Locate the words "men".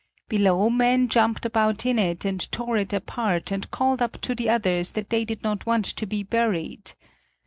0.71-1.09